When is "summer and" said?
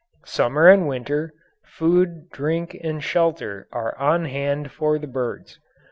0.25-0.87